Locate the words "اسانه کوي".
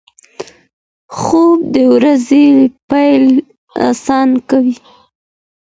3.89-4.75